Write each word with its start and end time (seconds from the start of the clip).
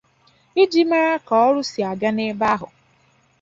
iji 0.63 0.81
mara 0.91 1.13
ka 1.27 1.35
ọrụ 1.47 1.61
si 1.71 1.79
aga 1.91 2.09
n'ebe 2.13 2.45
ahụ 2.55 2.67